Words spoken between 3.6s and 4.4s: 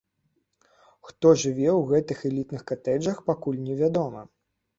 невядома.